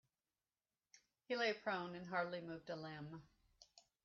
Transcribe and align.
He 1.27 1.35
lay 1.35 1.53
prone 1.53 1.93
and 1.93 2.07
hardly 2.07 2.41
moved 2.41 2.71
a 2.71 2.75
limb. 2.75 3.21